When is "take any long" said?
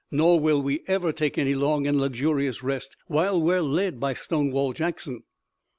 1.11-1.85